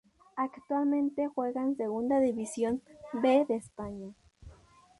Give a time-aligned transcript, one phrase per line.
[0.35, 2.81] Actualmente juega en Segunda División
[3.13, 4.15] B de España.